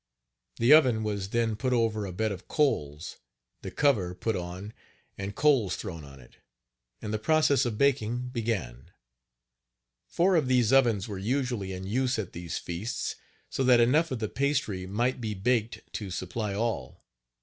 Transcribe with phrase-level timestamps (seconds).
[0.57, 3.17] The oven was then put over a bed of coals,
[3.61, 4.73] the cover put on
[5.15, 6.37] and coals thrown on it,
[7.03, 8.89] and the process of baking began.
[10.07, 13.15] Four of these ovens were usually in use at these feasts,
[13.51, 17.05] so that enough of the pastry might be baked to supply all.